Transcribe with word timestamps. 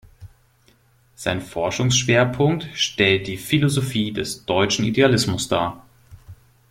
Sein 1.13 1.41
Forschungsschwerpunkt 1.43 2.67
stellt 2.73 3.27
die 3.27 3.37
Philosophie 3.37 4.11
des 4.11 4.47
Deutschen 4.47 4.83
Idealismus 4.83 5.47
dar. 5.47 5.85